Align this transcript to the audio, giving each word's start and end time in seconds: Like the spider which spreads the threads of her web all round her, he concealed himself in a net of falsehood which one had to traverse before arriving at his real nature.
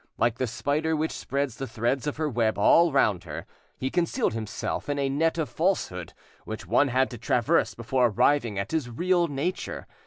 Like 0.17 0.39
the 0.39 0.47
spider 0.47 0.95
which 0.95 1.11
spreads 1.11 1.57
the 1.57 1.67
threads 1.67 2.07
of 2.07 2.17
her 2.17 2.27
web 2.27 2.57
all 2.57 2.91
round 2.91 3.23
her, 3.25 3.45
he 3.77 3.91
concealed 3.91 4.33
himself 4.33 4.89
in 4.89 4.97
a 4.97 5.09
net 5.09 5.37
of 5.37 5.47
falsehood 5.47 6.13
which 6.43 6.65
one 6.65 6.87
had 6.87 7.11
to 7.11 7.19
traverse 7.19 7.75
before 7.75 8.07
arriving 8.07 8.57
at 8.57 8.71
his 8.71 8.89
real 8.89 9.27
nature. 9.27 9.85